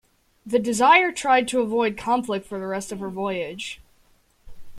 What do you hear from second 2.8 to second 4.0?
of her voyage.